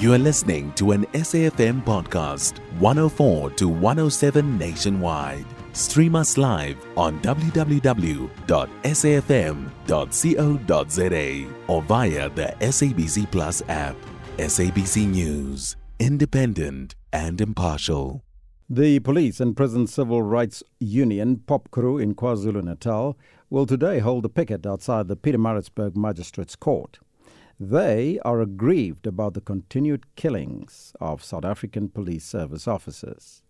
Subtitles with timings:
[0.00, 5.44] You are listening to an SAFM podcast, 104 to 107 nationwide.
[5.72, 7.74] Stream us live on www.safm.co.za
[11.66, 13.96] or via the SABC Plus app.
[14.36, 18.22] SABC News, independent and impartial.
[18.70, 23.18] The Police and Prison Civil Rights Union, POPCRU, in KwaZulu Natal,
[23.50, 27.00] will today hold a picket outside the Pietermaritzburg Magistrates Court.
[27.60, 33.42] They are aggrieved about the continued killings of South African police service officers.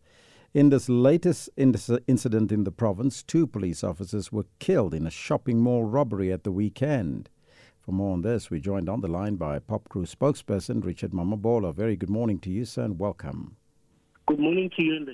[0.54, 5.60] In this latest incident in the province, two police officers were killed in a shopping
[5.60, 7.28] mall robbery at the weekend.
[7.78, 11.74] For more on this, we're joined on the line by POPCRU spokesperson Richard Mamabolo.
[11.74, 13.56] Very good morning to you, sir, and welcome.
[14.26, 15.06] Good morning to you.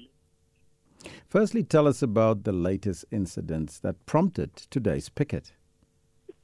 [1.29, 5.52] Firstly, tell us about the latest incidents that prompted today's picket.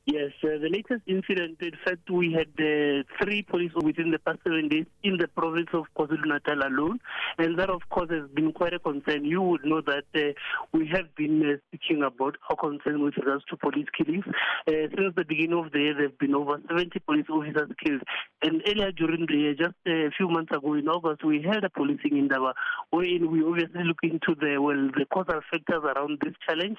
[0.07, 4.39] Yes, uh, the latest incident, in fact, we had uh, three police within the past
[4.45, 7.01] seven days in the province of KwaZulu-Natal alone,
[7.37, 9.27] and that, of course, has been quite a concern.
[9.27, 10.33] You would know that uh,
[10.73, 14.25] we have been uh, speaking about our concern with regards to police killings.
[14.67, 18.03] Uh, since the beginning of the year, there have been over 70 police officers killed,
[18.43, 21.69] and earlier during the year, just a few months ago in August, we held a
[21.71, 22.55] policing endeavor
[22.89, 26.79] wherein we obviously look into the well the causal factors around this challenge,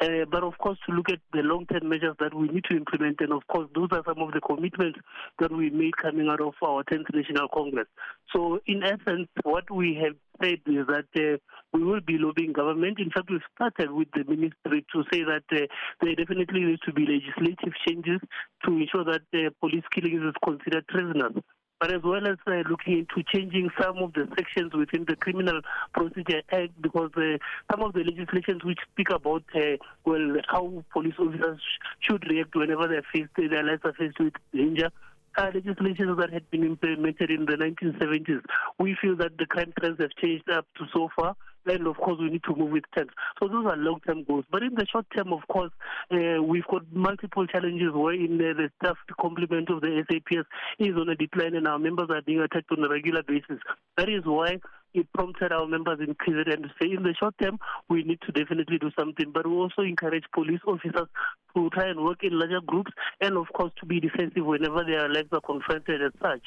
[0.00, 3.20] uh, but of course to look at the long-term measures that we need to implement.
[3.20, 4.98] And of course, those are some of the commitments
[5.38, 7.88] that we made coming out of our 10th National Congress.
[8.34, 11.38] So, in essence, what we have said is that uh,
[11.72, 12.98] we will be lobbying government.
[12.98, 15.66] In fact, we've started with the ministry to say that uh,
[16.00, 18.20] there definitely needs to be legislative changes
[18.64, 21.42] to ensure that uh, police killings is considered treasonous
[21.82, 25.62] but as well as uh, looking into changing some of the sections within the Criminal
[25.92, 27.38] Procedure Act because uh,
[27.72, 32.54] some of the legislations which speak about uh, well how police officers sh- should react
[32.54, 34.90] whenever they're faced their lives are faced with danger
[35.36, 38.42] uh, legislation that had been implemented in the 1970s.
[38.78, 42.18] We feel that the crime trends have changed up to so far and of course
[42.20, 43.10] we need to move with terms.
[43.40, 44.44] So those are long-term goals.
[44.50, 45.70] But in the short term, of course,
[46.10, 50.46] uh, we've got multiple challenges wherein uh, the staff complement of the SAPS
[50.78, 53.60] is on a decline and our members are being attacked on a regular basis.
[53.96, 54.58] That is why
[54.94, 57.58] it prompted our members in KZN to say in the short term
[57.88, 61.08] we need to definitely do something, but we also encourage police officers
[61.54, 65.08] to try and work in larger groups and of course to be defensive whenever their
[65.08, 66.42] lives are confronted as such.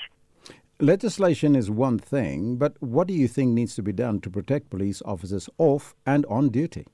[0.80, 4.70] Legislation is one thing, but what do you think needs to be done to protect
[4.70, 6.86] police officers off and on duty?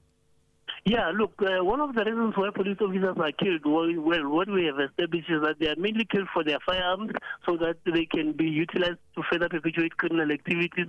[0.83, 4.65] Yeah, look, uh, one of the reasons why police officers are killed, well, what we
[4.65, 7.11] have established is that they are mainly killed for their firearms
[7.45, 10.87] so that they can be utilized to further perpetuate criminal activities.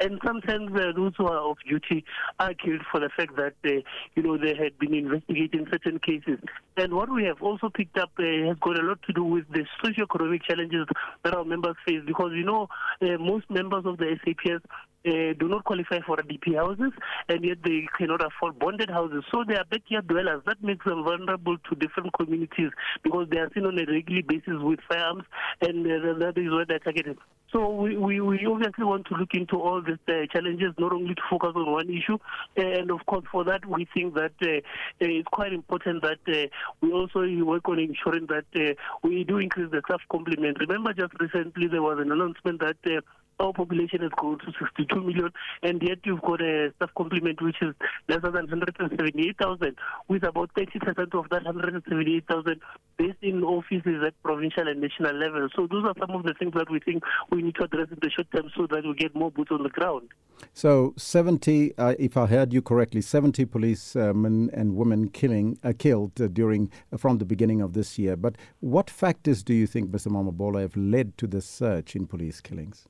[0.00, 2.06] And sometimes uh, those who are off duty
[2.40, 3.82] are killed for the fact that, uh,
[4.14, 6.38] you know, they had been investigating certain cases.
[6.78, 9.44] And what we have also picked up uh, has got a lot to do with
[9.52, 10.86] the socio-economic challenges
[11.22, 12.68] that our members face because, you know,
[13.02, 14.64] uh, most members of the SAPS
[15.06, 16.92] uh, do not qualify for DP houses,
[17.28, 19.24] and yet they cannot afford bonded houses.
[19.30, 20.42] So they are backyard dwellers.
[20.46, 22.70] That makes them vulnerable to different communities
[23.02, 25.24] because they are seen on a regular basis with firearms,
[25.60, 27.18] and uh, that is where they're targeted.
[27.52, 31.14] So we, we, we, obviously want to look into all these uh, challenges, not only
[31.14, 32.18] to focus on one issue.
[32.56, 34.60] And of course, for that, we think that uh,
[34.98, 36.48] it's quite important that uh,
[36.80, 40.58] we also work on ensuring that uh, we do increase the staff complement.
[40.58, 43.00] Remember, just recently there was an announcement that uh,
[43.40, 45.30] our population has grown to 62 million,
[45.62, 47.74] and yet you've got a staff complement which is
[48.08, 49.76] less than 178,000,
[50.08, 52.60] with about 30% of that 178,000
[52.96, 55.48] based in offices at provincial and national level.
[55.54, 57.98] So those are some of the things that we think we need to address in
[58.00, 60.08] the short term so that we get more boots on the ground.
[60.52, 66.20] So 70, uh, if I heard you correctly, 70 policemen and women killing uh, killed
[66.20, 68.16] uh, during uh, from the beginning of this year.
[68.16, 70.08] But what factors do you think, Mr.
[70.08, 72.86] Mamabolo, have led to the surge in police killings?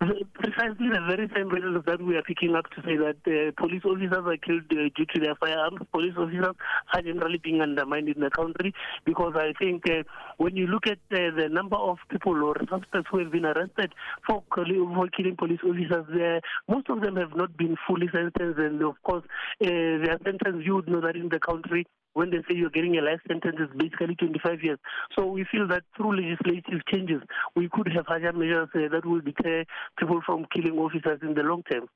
[0.00, 3.82] Precisely the very same reasons that we are picking up to say that uh, police
[3.84, 5.82] officers are killed uh, due to their firearms.
[5.92, 6.56] Police officers
[6.94, 8.72] are generally being undermined in the country
[9.04, 10.04] because I think uh,
[10.38, 13.92] when you look at uh, the number of people or suspects who have been arrested
[14.26, 18.94] for, for killing police officers, most of them have not been fully sentenced, and of
[19.02, 19.24] course,
[19.62, 22.96] uh, their sentence you would know that in the country when they say you're getting
[22.98, 24.78] a life sentence, it's basically 25 years.
[25.16, 27.22] So we feel that through legislative changes,
[27.54, 29.64] we could have higher measures uh, that will deter
[29.98, 31.86] people from killing officers in the long term.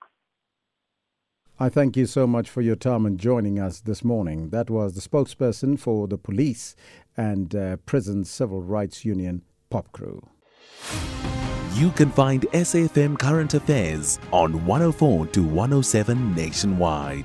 [1.59, 4.51] I thank you so much for your time and joining us this morning.
[4.51, 6.75] That was the spokesperson for the police
[7.17, 10.27] and uh, prison civil rights union, POPCRU.
[11.75, 17.25] You can find SAFM Current Affairs on 104 to 107 nationwide.